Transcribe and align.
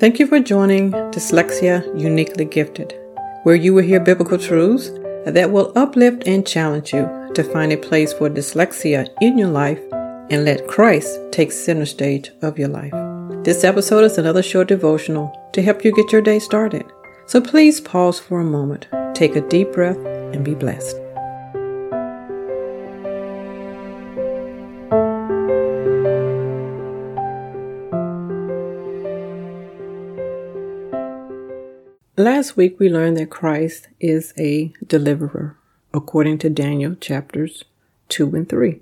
Thank 0.00 0.18
you 0.18 0.26
for 0.26 0.40
joining 0.40 0.92
Dyslexia 0.92 1.84
Uniquely 2.00 2.46
Gifted, 2.46 2.94
where 3.42 3.54
you 3.54 3.74
will 3.74 3.82
hear 3.82 4.00
biblical 4.00 4.38
truths 4.38 4.90
that 5.26 5.50
will 5.50 5.72
uplift 5.76 6.22
and 6.26 6.46
challenge 6.46 6.94
you 6.94 7.06
to 7.34 7.44
find 7.44 7.70
a 7.70 7.76
place 7.76 8.12
for 8.14 8.30
dyslexia 8.30 9.08
in 9.20 9.36
your 9.36 9.50
life 9.50 9.78
and 10.30 10.46
let 10.46 10.66
Christ 10.66 11.18
take 11.32 11.52
center 11.52 11.84
stage 11.84 12.32
of 12.40 12.58
your 12.58 12.68
life. 12.68 12.94
This 13.44 13.62
episode 13.62 14.04
is 14.04 14.16
another 14.16 14.42
short 14.42 14.68
devotional 14.68 15.50
to 15.52 15.62
help 15.62 15.84
you 15.84 15.94
get 15.94 16.12
your 16.12 16.22
day 16.22 16.38
started. 16.38 16.84
So 17.26 17.40
please 17.40 17.80
pause 17.80 18.18
for 18.18 18.40
a 18.40 18.44
moment, 18.44 18.88
take 19.14 19.36
a 19.36 19.46
deep 19.48 19.72
breath, 19.72 19.98
and 20.32 20.42
be 20.42 20.54
blessed. 20.54 20.96
Last 32.16 32.56
week 32.56 32.80
we 32.80 32.88
learned 32.88 33.16
that 33.18 33.30
Christ 33.30 33.86
is 34.00 34.34
a 34.36 34.72
deliverer, 34.84 35.56
according 35.94 36.38
to 36.38 36.50
Daniel 36.50 36.96
chapters 36.96 37.64
2 38.08 38.34
and 38.34 38.48
3. 38.48 38.80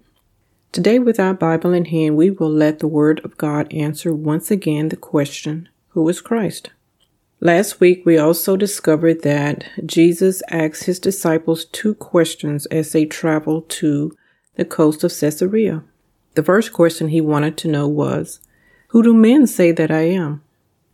Today, 0.73 0.98
with 0.98 1.20
our 1.20 1.34
Bible 1.34 1.74
in 1.74 1.84
hand, 1.84 2.16
we 2.16 2.30
will 2.30 2.51
let 2.51 2.78
the 2.78 2.88
Word 2.88 3.20
of 3.24 3.37
God 3.37 3.73
answer 3.73 4.14
once 4.14 4.51
again 4.51 4.88
the 4.88 4.96
question 4.96 5.68
Who 5.88 6.09
is 6.09 6.23
Christ? 6.23 6.70
Last 7.38 7.80
week, 7.80 8.04
we 8.06 8.16
also 8.16 8.56
discovered 8.56 9.23
that 9.23 9.65
Jesus 9.84 10.42
asked 10.51 10.84
his 10.84 10.98
disciples 10.98 11.66
two 11.66 11.95
questions 11.95 12.65
as 12.66 12.92
they 12.92 13.04
traveled 13.04 13.68
to 13.70 14.16
the 14.56 14.65
coast 14.65 15.04
of 15.04 15.12
Caesarea. 15.16 15.84
The 16.34 16.42
first 16.42 16.73
question 16.73 17.09
he 17.09 17.20
wanted 17.20 17.59
to 17.59 17.68
know 17.68 17.88
was, 17.88 18.40
Who 18.88 19.02
do 19.02 19.12
men 19.12 19.46
say 19.46 19.70
that 19.70 19.90
I 19.90 20.09
am? 20.09 20.42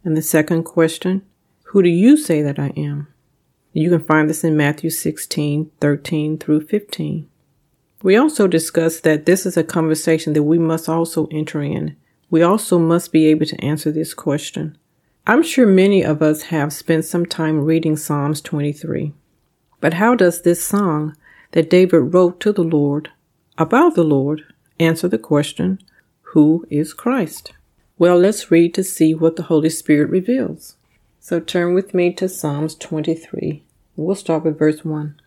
And 0.02 0.16
the 0.16 0.22
second 0.22 0.64
question, 0.64 1.22
who 1.75 1.83
do 1.83 1.89
you 1.89 2.17
say 2.17 2.41
that 2.41 2.56
I 2.56 2.72
am? 2.77 3.08
You 3.72 3.91
can 3.91 3.98
find 3.98 4.30
this 4.30 4.44
in 4.44 4.56
Matthew 4.56 4.91
16, 4.91 5.72
13 5.81 6.39
through 6.39 6.69
15. 6.69 7.28
We 8.00 8.14
also 8.14 8.47
discussed 8.47 9.03
that 9.03 9.27
this 9.27 9.44
is 9.44 9.56
a 9.56 9.64
conversation 9.64 10.34
that 10.34 10.44
we 10.44 10.56
must 10.56 10.89
also 10.89 11.27
enter 11.33 11.61
in. 11.62 11.97
We 12.31 12.42
also 12.42 12.78
must 12.78 13.11
be 13.11 13.27
able 13.27 13.47
to 13.47 13.61
answer 13.61 13.91
this 13.91 14.14
question. 14.14 14.78
I'm 15.27 15.42
sure 15.42 15.66
many 15.66 16.05
of 16.05 16.22
us 16.22 16.42
have 16.42 16.72
spent 16.72 17.06
some 17.06 17.27
time 17.27 17.64
reading 17.64 17.97
Psalms 17.97 18.41
23. 18.41 19.12
But 19.81 19.94
how 19.94 20.14
does 20.14 20.42
this 20.42 20.64
song 20.64 21.16
that 21.50 21.70
David 21.70 22.14
wrote 22.14 22.38
to 22.42 22.53
the 22.53 22.62
Lord 22.62 23.11
about 23.59 23.97
the 23.97 24.05
Lord 24.05 24.42
answer 24.78 25.09
the 25.09 25.19
question, 25.19 25.81
Who 26.34 26.64
is 26.70 26.94
Christ? 26.94 27.53
Well, 27.98 28.16
let's 28.16 28.53
read 28.53 28.75
to 28.75 28.84
see 28.84 29.12
what 29.12 29.34
the 29.34 29.42
Holy 29.50 29.70
Spirit 29.70 30.09
reveals. 30.09 30.77
So 31.27 31.41
turn 31.41 31.72
with 31.72 31.94
me 31.94 32.12
to 32.17 32.28
Psalms 32.28 32.75
23. 32.75 33.62
We'll 33.97 34.14
start 34.14 34.44
with 34.44 34.58
verse 34.58 34.84
1. 34.84 35.19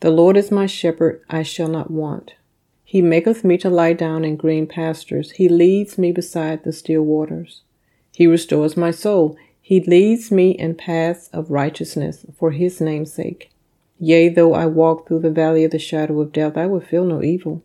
The 0.00 0.10
Lord 0.10 0.36
is 0.36 0.50
my 0.50 0.66
shepherd, 0.66 1.22
I 1.30 1.44
shall 1.44 1.68
not 1.68 1.92
want. 1.92 2.34
He 2.82 3.00
maketh 3.00 3.44
me 3.44 3.56
to 3.58 3.70
lie 3.70 3.92
down 3.92 4.24
in 4.24 4.34
green 4.34 4.66
pastures. 4.66 5.30
He 5.30 5.48
leads 5.48 5.96
me 5.96 6.10
beside 6.10 6.64
the 6.64 6.72
still 6.72 7.02
waters. 7.02 7.62
He 8.10 8.26
restores 8.26 8.76
my 8.76 8.90
soul. 8.90 9.36
He 9.62 9.80
leads 9.80 10.32
me 10.32 10.50
in 10.50 10.74
paths 10.74 11.30
of 11.32 11.52
righteousness 11.52 12.26
for 12.36 12.50
his 12.50 12.80
name's 12.80 13.12
sake. 13.12 13.52
Yea, 14.00 14.30
though 14.30 14.54
I 14.54 14.66
walk 14.66 15.06
through 15.06 15.20
the 15.20 15.30
valley 15.30 15.62
of 15.62 15.70
the 15.70 15.78
shadow 15.78 16.20
of 16.20 16.32
death, 16.32 16.56
I 16.56 16.66
will 16.66 16.80
feel 16.80 17.04
no 17.04 17.22
evil. 17.22 17.62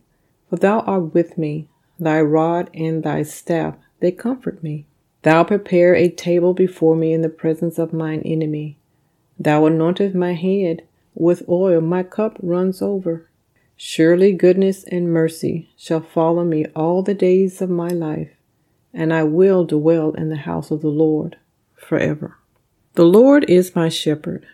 For 0.47 0.57
thou 0.57 0.81
art 0.81 1.15
with 1.15 1.39
me, 1.39 1.69
thy 1.99 2.21
rod 2.21 2.69
and 2.71 3.01
thy 3.01 3.23
staff, 3.23 3.77
they 3.99 4.11
comfort 4.11 4.61
me. 4.61 4.85
Thou 5.23 5.43
prepare 5.43 5.95
a 5.95 6.09
table 6.09 6.53
before 6.53 6.95
me 6.95 7.13
in 7.13 7.21
the 7.21 7.29
presence 7.29 7.77
of 7.77 7.91
mine 7.91 8.21
enemy. 8.23 8.77
Thou 9.37 9.63
anointest 9.63 10.15
my 10.15 10.33
head 10.33 10.83
with 11.13 11.47
oil, 11.49 11.81
my 11.81 12.03
cup 12.03 12.37
runs 12.41 12.81
over. 12.81 13.29
Surely 13.75 14.31
goodness 14.31 14.83
and 14.85 15.11
mercy 15.11 15.69
shall 15.77 16.01
follow 16.01 16.43
me 16.43 16.65
all 16.75 17.01
the 17.01 17.13
days 17.13 17.61
of 17.61 17.69
my 17.69 17.89
life, 17.89 18.31
and 18.93 19.13
I 19.13 19.23
will 19.23 19.65
dwell 19.65 20.11
in 20.11 20.29
the 20.29 20.37
house 20.37 20.71
of 20.71 20.81
the 20.81 20.89
Lord 20.89 21.37
forever. 21.75 22.37
The 22.95 23.05
Lord 23.05 23.49
is 23.49 23.75
my 23.75 23.89
shepherd. 23.89 24.45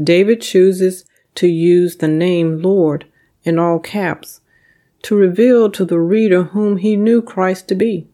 David 0.00 0.40
chooses 0.40 1.04
to 1.36 1.46
use 1.46 1.96
the 1.96 2.08
name 2.08 2.62
Lord 2.62 3.06
in 3.44 3.58
all 3.58 3.78
caps 3.78 4.40
to 5.02 5.16
reveal 5.16 5.70
to 5.70 5.84
the 5.84 5.98
reader 5.98 6.44
whom 6.44 6.76
he 6.76 6.96
knew 6.96 7.22
Christ 7.22 7.68
to 7.68 7.74
be. 7.74 8.06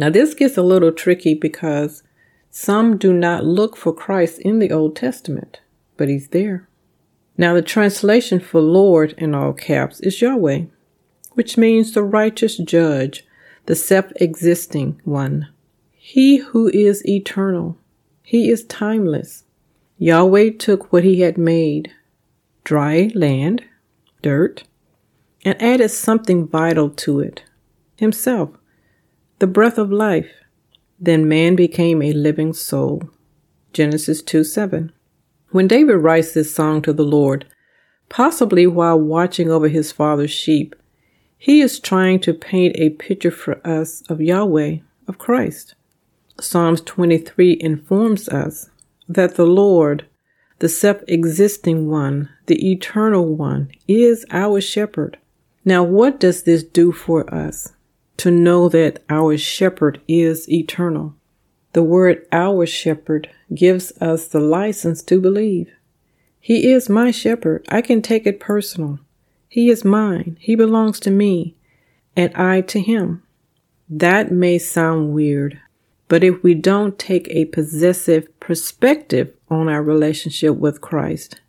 Now, 0.00 0.08
this 0.08 0.32
gets 0.32 0.56
a 0.56 0.62
little 0.62 0.92
tricky 0.92 1.34
because 1.34 2.02
some 2.50 2.96
do 2.96 3.12
not 3.12 3.44
look 3.44 3.76
for 3.76 3.92
Christ 3.92 4.38
in 4.38 4.58
the 4.58 4.70
Old 4.70 4.96
Testament, 4.96 5.60
but 5.98 6.08
he's 6.08 6.28
there. 6.28 6.66
Now, 7.36 7.52
the 7.52 7.60
translation 7.60 8.40
for 8.40 8.62
Lord 8.62 9.14
in 9.18 9.34
all 9.34 9.52
caps 9.52 10.00
is 10.00 10.22
Yahweh, 10.22 10.62
which 11.32 11.58
means 11.58 11.92
the 11.92 12.02
righteous 12.02 12.56
judge, 12.56 13.26
the 13.66 13.76
self 13.76 14.06
existing 14.16 15.02
one. 15.04 15.48
He 15.92 16.38
who 16.38 16.68
is 16.68 17.06
eternal. 17.06 17.76
He 18.22 18.48
is 18.48 18.64
timeless. 18.64 19.44
Yahweh 19.98 20.52
took 20.58 20.90
what 20.90 21.04
he 21.04 21.20
had 21.20 21.36
made, 21.36 21.92
dry 22.64 23.10
land, 23.14 23.64
dirt, 24.22 24.64
and 25.44 25.60
added 25.60 25.90
something 25.90 26.48
vital 26.48 26.88
to 26.88 27.20
it, 27.20 27.42
himself 27.96 28.56
the 29.40 29.46
breath 29.46 29.78
of 29.78 29.90
life. 29.90 30.30
Then 31.00 31.26
man 31.26 31.56
became 31.56 32.02
a 32.02 32.12
living 32.12 32.52
soul. 32.52 33.08
Genesis 33.72 34.20
2 34.22 34.44
7. 34.44 34.92
When 35.48 35.66
David 35.66 35.96
writes 35.96 36.32
this 36.32 36.54
song 36.54 36.82
to 36.82 36.92
the 36.92 37.04
Lord, 37.04 37.46
possibly 38.10 38.66
while 38.66 39.00
watching 39.00 39.50
over 39.50 39.68
his 39.68 39.92
father's 39.92 40.30
sheep, 40.30 40.76
he 41.38 41.62
is 41.62 41.80
trying 41.80 42.20
to 42.20 42.34
paint 42.34 42.76
a 42.76 42.90
picture 42.90 43.30
for 43.30 43.66
us 43.66 44.02
of 44.10 44.20
Yahweh, 44.20 44.76
of 45.08 45.16
Christ. 45.16 45.74
Psalms 46.38 46.82
23 46.82 47.56
informs 47.60 48.28
us 48.28 48.68
that 49.08 49.36
the 49.36 49.46
Lord, 49.46 50.06
the 50.58 50.68
self 50.68 50.98
existing 51.08 51.88
one, 51.88 52.28
the 52.44 52.70
eternal 52.70 53.34
one, 53.34 53.70
is 53.88 54.26
our 54.30 54.60
shepherd. 54.60 55.16
Now, 55.64 55.82
what 55.82 56.20
does 56.20 56.42
this 56.42 56.62
do 56.62 56.92
for 56.92 57.32
us? 57.32 57.72
To 58.20 58.30
know 58.30 58.68
that 58.68 59.02
our 59.08 59.38
shepherd 59.38 59.98
is 60.06 60.46
eternal. 60.50 61.14
The 61.72 61.82
word 61.82 62.26
our 62.30 62.66
shepherd 62.66 63.30
gives 63.54 63.92
us 63.98 64.28
the 64.28 64.40
license 64.40 65.02
to 65.04 65.18
believe. 65.18 65.70
He 66.38 66.70
is 66.70 66.90
my 66.90 67.12
shepherd. 67.12 67.64
I 67.70 67.80
can 67.80 68.02
take 68.02 68.26
it 68.26 68.38
personal. 68.38 68.98
He 69.48 69.70
is 69.70 69.86
mine. 69.86 70.36
He 70.38 70.54
belongs 70.54 71.00
to 71.00 71.10
me 71.10 71.56
and 72.14 72.34
I 72.34 72.60
to 72.60 72.80
him. 72.80 73.22
That 73.88 74.30
may 74.30 74.58
sound 74.58 75.14
weird, 75.14 75.58
but 76.08 76.22
if 76.22 76.42
we 76.42 76.54
don't 76.54 76.98
take 76.98 77.26
a 77.30 77.46
possessive 77.46 78.28
perspective 78.38 79.32
on 79.48 79.66
our 79.66 79.82
relationship 79.82 80.56
with 80.56 80.82
Christ, 80.82 81.40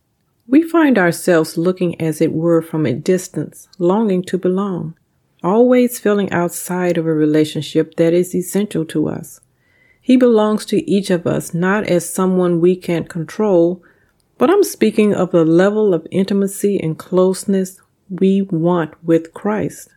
we 0.48 0.64
find 0.64 0.98
ourselves 0.98 1.58
looking 1.58 2.00
as 2.00 2.22
it 2.22 2.32
were 2.32 2.62
from 2.62 2.86
a 2.86 2.94
distance, 2.94 3.68
longing 3.78 4.24
to 4.24 4.38
belong 4.38 4.96
always 5.44 6.00
feeling 6.00 6.32
outside 6.32 6.98
of 6.98 7.06
a 7.06 7.14
relationship 7.14 7.96
that 7.96 8.14
is 8.14 8.36
essential 8.36 8.86
to 8.86 9.08
us. 9.08 9.40
He 10.02 10.18
belongs 10.18 10.66
to 10.66 10.90
each 10.90 11.10
of 11.10 11.28
us 11.28 11.54
not 11.54 11.86
as 11.86 12.12
someone 12.12 12.60
we 12.60 12.76
can't 12.76 13.10
control, 13.10 13.84
but 14.38 14.50
I'm 14.50 14.64
speaking 14.64 15.14
of 15.14 15.32
the 15.32 15.46
level 15.46 15.94
of 15.94 16.08
intimacy 16.12 16.80
and 16.80 16.98
closeness 16.98 17.80
we 18.10 18.42
want 18.42 18.94
with 19.04 19.34
Christ. 19.34 19.90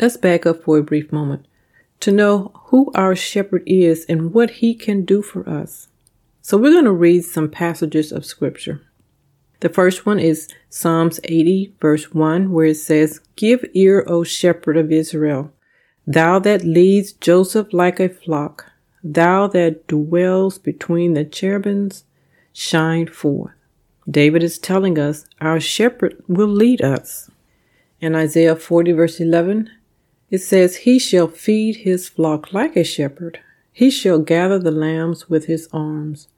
Let's 0.00 0.16
back 0.16 0.46
up 0.46 0.64
for 0.64 0.78
a 0.78 0.82
brief 0.82 1.10
moment 1.10 1.46
to 2.00 2.12
know 2.12 2.50
who 2.66 2.90
our 2.94 3.14
shepherd 3.14 3.62
is 3.66 4.06
and 4.08 4.32
what 4.32 4.50
he 4.50 4.74
can 4.74 5.04
do 5.04 5.22
for 5.22 5.48
us. 5.48 5.88
So 6.42 6.56
we're 6.56 6.72
going 6.72 6.84
to 6.84 6.92
read 6.92 7.24
some 7.24 7.50
passages 7.50 8.10
of 8.10 8.24
scripture. 8.24 8.82
The 9.60 9.68
first 9.68 10.06
one 10.06 10.18
is 10.18 10.48
Psalms 10.70 11.20
80, 11.24 11.74
verse 11.80 12.14
1, 12.14 12.50
where 12.50 12.66
it 12.66 12.76
says, 12.76 13.20
Give 13.36 13.62
ear, 13.74 14.04
O 14.06 14.24
shepherd 14.24 14.78
of 14.78 14.90
Israel, 14.90 15.52
thou 16.06 16.38
that 16.38 16.64
leads 16.64 17.12
Joseph 17.12 17.74
like 17.74 18.00
a 18.00 18.08
flock, 18.08 18.72
thou 19.04 19.46
that 19.48 19.86
dwells 19.86 20.56
between 20.58 21.12
the 21.12 21.26
cherubims, 21.26 22.04
shine 22.54 23.06
forth. 23.06 23.52
David 24.10 24.42
is 24.42 24.58
telling 24.58 24.98
us 24.98 25.26
our 25.42 25.60
shepherd 25.60 26.22
will 26.26 26.48
lead 26.48 26.80
us. 26.80 27.30
In 28.00 28.14
Isaiah 28.14 28.56
40, 28.56 28.92
verse 28.92 29.20
11, 29.20 29.68
it 30.30 30.38
says, 30.38 30.76
He 30.76 30.98
shall 30.98 31.28
feed 31.28 31.76
his 31.76 32.08
flock 32.08 32.54
like 32.54 32.76
a 32.76 32.84
shepherd. 32.84 33.40
He 33.72 33.90
shall 33.90 34.20
gather 34.20 34.58
the 34.58 34.70
lambs 34.70 35.28
with 35.28 35.44
his 35.44 35.68
arms 35.70 36.28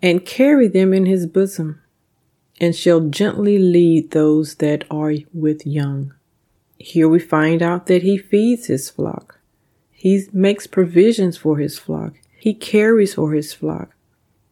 and 0.00 0.24
carry 0.24 0.66
them 0.66 0.94
in 0.94 1.04
his 1.04 1.26
bosom 1.26 1.82
and 2.60 2.76
shall 2.76 3.00
gently 3.00 3.58
lead 3.58 4.10
those 4.10 4.56
that 4.56 4.84
are 4.90 5.14
with 5.32 5.66
young. 5.66 6.12
Here 6.78 7.08
we 7.08 7.18
find 7.18 7.62
out 7.62 7.86
that 7.86 8.02
he 8.02 8.18
feeds 8.18 8.66
his 8.66 8.90
flock. 8.90 9.38
He 9.90 10.26
makes 10.32 10.66
provisions 10.66 11.36
for 11.36 11.58
his 11.58 11.78
flock. 11.78 12.14
He 12.38 12.54
carries 12.54 13.14
for 13.14 13.32
his 13.32 13.52
flock. 13.52 13.94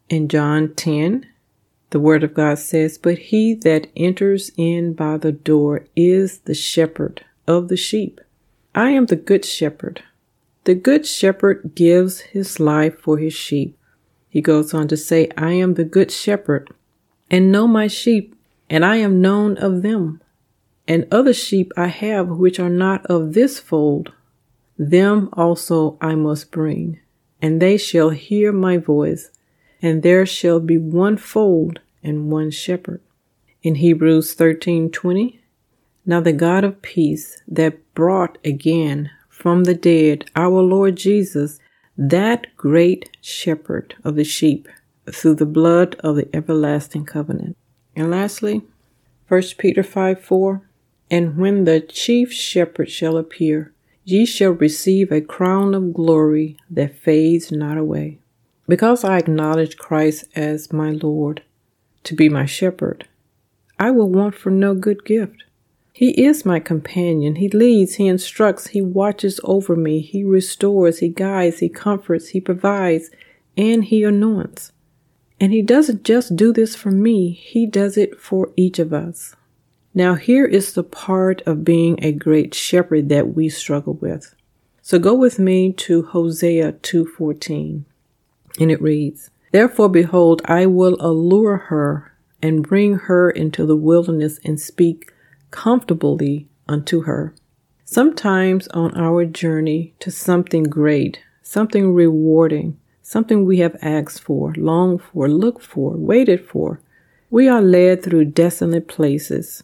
In 0.08 0.28
John 0.28 0.75
10, 0.75 1.26
the 1.90 2.00
word 2.00 2.22
of 2.22 2.34
God 2.34 2.58
says, 2.58 2.99
But 2.99 3.19
he 3.19 3.55
that 3.55 3.88
enters 3.96 4.50
in 4.56 4.93
by 4.93 5.16
the 5.16 5.32
door 5.32 5.87
is 5.96 6.40
the 6.40 6.55
shepherd 6.55 7.25
of 7.46 7.69
the 7.69 7.76
sheep. 7.76 8.20
I 8.75 8.90
am 8.90 9.06
the 9.06 9.16
good 9.16 9.44
shepherd. 9.44 10.02
The 10.64 10.75
good 10.75 11.06
shepherd 11.06 11.72
gives 11.75 12.20
his 12.20 12.60
life 12.60 12.99
for 12.99 13.16
his 13.16 13.32
sheep. 13.32 13.76
He 14.28 14.43
goes 14.43 14.75
on 14.75 14.88
to 14.88 14.96
say, 14.96 15.31
I 15.37 15.52
am 15.52 15.75
the 15.75 15.84
good 15.84 16.10
shepherd 16.10 16.70
and 17.30 17.52
know 17.52 17.66
my 17.66 17.86
sheep, 17.86 18.34
and 18.70 18.84
I 18.84 18.96
am 18.96 19.20
known 19.20 19.56
of 19.58 19.82
them. 19.82 20.22
And 20.86 21.06
other 21.10 21.34
sheep 21.34 21.72
I 21.76 21.88
have 21.88 22.28
which 22.28 22.58
are 22.58 22.70
not 22.70 23.04
of 23.06 23.34
this 23.34 23.58
fold. 23.58 24.12
Them 24.78 25.28
also 25.32 25.98
I 26.00 26.14
must 26.14 26.50
bring, 26.50 27.00
and 27.42 27.60
they 27.60 27.76
shall 27.76 28.10
hear 28.10 28.52
my 28.52 28.78
voice, 28.78 29.30
and 29.82 30.02
there 30.02 30.25
shall 30.25 30.60
be 30.60 30.78
one 30.78 31.16
fold 31.16 31.80
and 32.02 32.30
one 32.30 32.50
shepherd. 32.50 33.00
In 33.62 33.74
Hebrews 33.74 34.34
13:20, 34.34 35.40
now 36.06 36.20
the 36.20 36.32
God 36.32 36.64
of 36.64 36.81
peace 36.81 37.42
that 37.48 37.92
brought 37.94 38.38
again 38.44 39.10
from 39.28 39.64
the 39.64 39.74
dead 39.74 40.31
our 40.34 40.62
Lord 40.62 40.96
Jesus, 40.96 41.58
that 41.96 42.46
great 42.56 43.10
shepherd 43.20 43.94
of 44.04 44.14
the 44.14 44.24
sheep, 44.24 44.69
through 45.12 45.34
the 45.34 45.46
blood 45.46 45.96
of 46.00 46.16
the 46.16 46.28
everlasting 46.34 47.05
covenant. 47.05 47.56
And 47.94 48.10
lastly, 48.10 48.62
1 49.28 49.43
Peter 49.58 49.82
5 49.82 50.20
4, 50.20 50.62
and 51.10 51.37
when 51.37 51.64
the 51.64 51.81
chief 51.81 52.32
shepherd 52.32 52.90
shall 52.90 53.16
appear, 53.16 53.72
ye 54.05 54.25
shall 54.25 54.52
receive 54.52 55.12
a 55.12 55.20
crown 55.20 55.75
of 55.75 55.93
glory 55.93 56.56
that 56.70 56.99
fades 56.99 57.52
not 57.52 57.76
away. 57.76 58.19
Because 58.66 59.05
I 59.05 59.19
acknowledge 59.19 59.78
Christ 59.78 60.25
as 60.34 60.72
my 60.72 60.90
Lord, 60.90 61.43
to 62.05 62.14
be 62.14 62.28
my 62.28 62.46
shepherd, 62.46 63.06
I 63.78 63.90
will 63.90 64.08
want 64.08 64.34
for 64.34 64.50
no 64.50 64.75
good 64.75 65.05
gift. 65.05 65.44
He 65.93 66.10
is 66.22 66.46
my 66.46 66.60
companion. 66.60 67.37
He 67.37 67.49
leads, 67.49 67.96
he 67.96 68.06
instructs, 68.06 68.69
he 68.69 68.81
watches 68.81 69.40
over 69.43 69.75
me, 69.75 70.00
he 70.00 70.22
restores, 70.22 71.00
he 71.00 71.08
guides, 71.08 71.58
he 71.58 71.69
comforts, 71.69 72.28
he 72.28 72.40
provides, 72.40 73.10
and 73.56 73.84
he 73.84 74.05
anoints. 74.05 74.72
And 75.40 75.52
he 75.52 75.62
doesn't 75.62 76.02
just 76.02 76.37
do 76.37 76.52
this 76.52 76.75
for 76.75 76.90
me, 76.90 77.31
he 77.31 77.67
does 77.67 77.96
it 77.96 78.20
for 78.20 78.50
each 78.56 78.79
of 78.79 78.93
us. 78.93 79.37
Now 79.94 80.14
here 80.14 80.44
is 80.44 80.73
the 80.73 80.85
part 80.85 81.43
of 81.46 81.64
being 81.64 81.99
a 82.02 82.12
great 82.12 82.55
shepherd 82.55 83.08
that 83.08 83.35
we 83.35 83.49
struggle 83.49 83.94
with. 83.94 84.35
So 84.82 84.99
go 84.99 85.14
with 85.14 85.38
me 85.38 85.73
to 85.75 86.02
Hosea 86.02 86.73
2:14. 86.73 87.85
And 88.61 88.70
it 88.70 88.82
reads, 88.82 89.31
Therefore 89.52 89.88
behold, 89.88 90.43
I 90.44 90.67
will 90.67 90.96
allure 91.00 91.56
her 91.56 92.12
and 92.43 92.67
bring 92.67 92.94
her 92.94 93.31
into 93.31 93.67
the 93.67 93.76
wilderness 93.76 94.41
and 94.44 94.61
speak 94.61 95.12
comfortably 95.50 96.49
unto 96.69 97.02
her. 97.02 97.34
Sometimes 97.84 98.69
on 98.69 98.94
our 98.96 99.25
journey 99.25 99.94
to 100.00 100.11
something 100.11 100.64
great, 100.64 101.20
something 101.43 101.94
rewarding, 101.94 102.79
something 103.08 103.44
we 103.44 103.58
have 103.58 103.76
asked 103.81 104.20
for, 104.20 104.52
longed 104.56 105.02
for, 105.02 105.28
looked 105.28 105.62
for, 105.62 105.96
waited 105.96 106.44
for, 106.44 106.81
we 107.31 107.49
are 107.49 107.62
led 107.62 108.02
through 108.02 108.25
desolate 108.25 108.88
places 108.88 109.62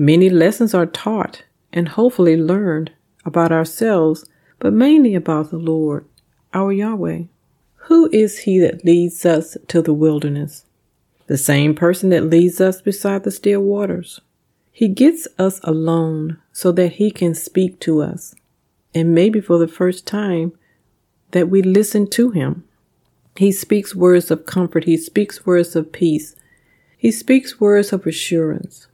Many 0.00 0.30
lessons 0.30 0.74
are 0.74 0.86
taught 0.86 1.42
and 1.72 1.88
hopefully 1.88 2.36
learned 2.36 2.92
about 3.24 3.50
ourselves, 3.50 4.24
but 4.60 4.72
mainly 4.72 5.16
about 5.16 5.50
the 5.50 5.58
Lord, 5.58 6.06
our 6.54 6.70
Yahweh. 6.70 7.22
Who 7.88 8.08
is 8.12 8.38
He 8.38 8.60
that 8.60 8.84
leads 8.84 9.26
us 9.26 9.56
to 9.66 9.82
the 9.82 9.92
wilderness? 9.92 10.64
The 11.26 11.36
same 11.36 11.74
person 11.74 12.10
that 12.10 12.30
leads 12.30 12.60
us 12.60 12.80
beside 12.80 13.24
the 13.24 13.32
still 13.32 13.60
waters. 13.60 14.20
He 14.70 14.86
gets 14.86 15.26
us 15.36 15.58
alone 15.64 16.38
so 16.52 16.70
that 16.70 16.92
He 16.92 17.10
can 17.10 17.34
speak 17.34 17.80
to 17.80 18.00
us, 18.00 18.36
and 18.94 19.12
maybe 19.12 19.40
for 19.40 19.58
the 19.58 19.66
first 19.66 20.06
time, 20.06 20.52
that 21.32 21.48
we 21.48 21.60
listen 21.60 22.08
to 22.10 22.30
Him. 22.30 22.67
He 23.38 23.52
speaks 23.52 23.94
words 23.94 24.32
of 24.32 24.46
comfort, 24.46 24.82
He 24.82 24.96
speaks 24.96 25.46
words 25.46 25.76
of 25.76 25.92
peace, 25.92 26.34
He 26.96 27.12
speaks 27.12 27.60
words 27.60 27.92
of 27.92 28.04
assurance. 28.04 28.88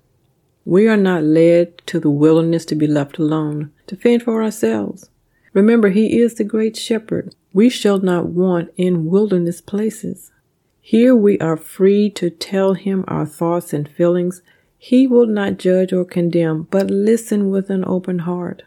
We 0.67 0.87
are 0.87 0.99
not 0.99 1.23
led 1.23 1.79
to 1.87 1.99
the 1.99 2.11
wilderness 2.11 2.67
to 2.67 2.75
be 2.75 2.87
left 2.87 3.17
alone, 3.17 3.73
to 3.87 3.96
fend 3.96 4.23
for 4.23 4.43
ourselves. 4.43 5.08
Remember, 5.55 5.88
He 5.88 6.19
is 6.20 6.35
the 6.35 6.44
great 6.44 6.76
shepherd. 6.76 7.35
We 7.55 7.70
shall 7.70 8.00
not 8.00 8.26
want 8.26 8.70
in 8.76 9.06
wilderness 9.06 9.62
places. 9.62 10.31
Here 10.79 11.17
we 11.17 11.38
are 11.38 11.56
free 11.56 12.11
to 12.11 12.29
tell 12.29 12.75
Him 12.75 13.06
our 13.08 13.25
thoughts 13.25 13.73
and 13.73 13.88
feelings. 13.88 14.43
He 14.76 15.06
will 15.06 15.26
not 15.26 15.56
judge 15.56 15.91
or 15.91 16.05
condemn, 16.05 16.64
but 16.70 16.91
listen 16.91 17.49
with 17.49 17.70
an 17.70 17.82
open 17.87 18.19
heart. 18.19 18.62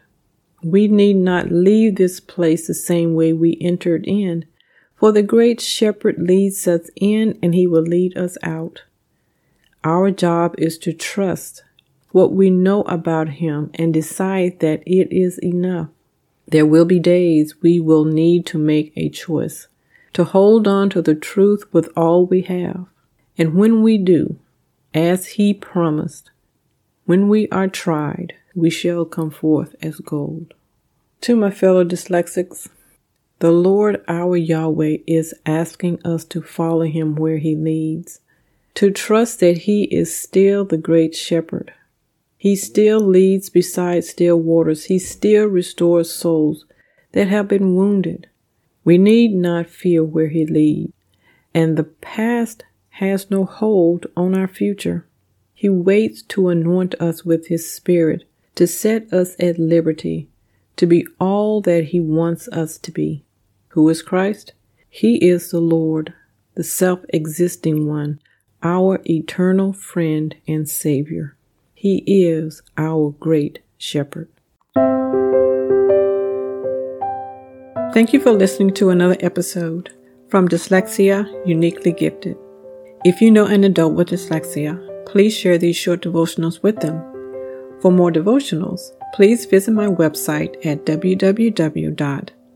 We 0.60 0.88
need 0.88 1.18
not 1.18 1.52
leave 1.52 1.94
this 1.94 2.18
place 2.18 2.66
the 2.66 2.74
same 2.74 3.14
way 3.14 3.32
we 3.32 3.56
entered 3.60 4.04
in, 4.08 4.44
for 4.98 5.12
the 5.12 5.22
great 5.22 5.60
shepherd 5.60 6.16
leads 6.18 6.66
us 6.66 6.90
in 6.96 7.38
and 7.42 7.54
he 7.54 7.66
will 7.66 7.82
lead 7.82 8.16
us 8.16 8.36
out. 8.42 8.82
Our 9.84 10.10
job 10.10 10.54
is 10.58 10.76
to 10.78 10.92
trust 10.92 11.62
what 12.10 12.32
we 12.32 12.50
know 12.50 12.82
about 12.82 13.28
Him 13.28 13.70
and 13.74 13.92
decide 13.94 14.60
that 14.60 14.82
it 14.86 15.12
is 15.12 15.38
enough. 15.38 15.88
There 16.46 16.66
will 16.66 16.84
be 16.84 16.98
days 16.98 17.60
we 17.62 17.78
will 17.78 18.04
need 18.04 18.46
to 18.46 18.58
make 18.58 18.92
a 18.96 19.08
choice, 19.08 19.68
to 20.14 20.24
hold 20.24 20.66
on 20.66 20.90
to 20.90 21.02
the 21.02 21.14
truth 21.14 21.64
with 21.72 21.90
all 21.96 22.26
we 22.26 22.42
have. 22.42 22.86
And 23.36 23.54
when 23.54 23.82
we 23.82 23.98
do, 23.98 24.38
as 24.94 25.26
He 25.26 25.54
promised, 25.54 26.30
when 27.04 27.28
we 27.28 27.48
are 27.50 27.68
tried, 27.68 28.34
we 28.54 28.70
shall 28.70 29.04
come 29.04 29.30
forth 29.30 29.76
as 29.80 30.00
gold. 30.00 30.54
To 31.22 31.36
my 31.36 31.50
fellow 31.50 31.84
dyslexics, 31.84 32.68
the 33.40 33.52
Lord 33.52 34.02
our 34.08 34.36
Yahweh 34.36 34.98
is 35.06 35.34
asking 35.46 36.04
us 36.04 36.24
to 36.26 36.42
follow 36.42 36.84
Him 36.84 37.14
where 37.14 37.38
He 37.38 37.54
leads, 37.54 38.20
to 38.74 38.90
trust 38.90 39.40
that 39.40 39.58
He 39.58 39.84
is 39.84 40.18
still 40.18 40.64
the 40.64 40.78
great 40.78 41.14
shepherd 41.14 41.72
he 42.38 42.54
still 42.54 43.00
leads 43.00 43.50
beside 43.50 44.04
still 44.04 44.36
waters. 44.38 44.84
He 44.84 45.00
still 45.00 45.46
restores 45.46 46.14
souls 46.14 46.64
that 47.10 47.26
have 47.26 47.48
been 47.48 47.74
wounded. 47.74 48.28
We 48.84 48.96
need 48.96 49.34
not 49.34 49.66
fear 49.66 50.04
where 50.04 50.28
He 50.28 50.46
leads, 50.46 50.92
and 51.52 51.76
the 51.76 51.84
past 51.84 52.64
has 52.90 53.28
no 53.28 53.44
hold 53.44 54.06
on 54.16 54.36
our 54.36 54.46
future. 54.46 55.04
He 55.52 55.68
waits 55.68 56.22
to 56.22 56.48
anoint 56.48 56.94
us 57.00 57.24
with 57.24 57.48
His 57.48 57.70
Spirit, 57.70 58.22
to 58.54 58.68
set 58.68 59.12
us 59.12 59.34
at 59.40 59.58
liberty, 59.58 60.28
to 60.76 60.86
be 60.86 61.04
all 61.18 61.60
that 61.62 61.86
He 61.86 61.98
wants 61.98 62.46
us 62.48 62.78
to 62.78 62.92
be. 62.92 63.24
Who 63.70 63.88
is 63.88 64.02
Christ? 64.02 64.54
He 64.88 65.16
is 65.16 65.50
the 65.50 65.60
Lord, 65.60 66.14
the 66.54 66.64
self 66.64 67.00
existing 67.10 67.86
one, 67.86 68.20
our 68.62 69.00
eternal 69.08 69.72
friend 69.72 70.34
and 70.46 70.68
Savior. 70.68 71.36
He 71.74 71.98
is 72.06 72.62
our 72.76 73.10
great 73.10 73.60
shepherd. 73.76 74.28
Thank 77.92 78.12
you 78.12 78.20
for 78.20 78.32
listening 78.32 78.74
to 78.74 78.90
another 78.90 79.16
episode 79.20 79.94
from 80.28 80.48
Dyslexia 80.48 81.46
Uniquely 81.46 81.92
Gifted. 81.92 82.36
If 83.04 83.20
you 83.20 83.30
know 83.30 83.46
an 83.46 83.64
adult 83.64 83.94
with 83.94 84.08
dyslexia, 84.08 85.06
please 85.06 85.36
share 85.36 85.58
these 85.58 85.76
short 85.76 86.02
devotionals 86.02 86.62
with 86.62 86.80
them. 86.80 87.00
For 87.80 87.92
more 87.92 88.10
devotionals, 88.10 88.80
please 89.14 89.46
visit 89.46 89.72
my 89.72 89.86
website 89.86 90.66
at 90.66 90.84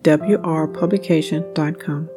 www.wrpublication.com, 0.02 2.10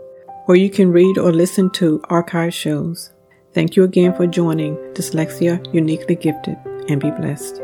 where 0.46 0.58
you 0.58 0.70
can 0.70 0.92
read 0.92 1.18
or 1.18 1.32
listen 1.32 1.70
to 1.72 2.02
archive 2.10 2.54
shows. 2.54 3.12
Thank 3.54 3.76
you 3.76 3.84
again 3.84 4.14
for 4.14 4.28
joining 4.28 4.76
Dyslexia 4.94 5.74
Uniquely 5.74 6.16
Gifted 6.16 6.58
and 6.90 7.00
be 7.00 7.12
blessed. 7.12 7.62